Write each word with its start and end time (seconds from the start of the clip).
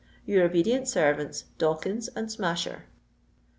"Your 0.25 0.43
obedient 0.45 0.87
Servants, 0.87 1.43
"DAWKINS 1.59 2.07
and 2.15 2.31
SMASHER." 2.31 2.85